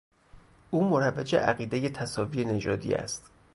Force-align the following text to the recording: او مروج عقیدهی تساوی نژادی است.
او 0.71 0.83
مروج 0.89 1.35
عقیدهی 1.35 1.89
تساوی 1.89 2.45
نژادی 2.45 2.93
است. 2.93 3.31